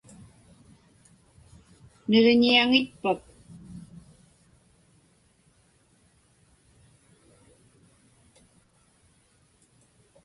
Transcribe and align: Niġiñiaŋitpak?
Niġiñiaŋitpak? 2.09 3.21